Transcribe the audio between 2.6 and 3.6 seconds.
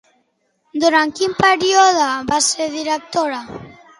directora?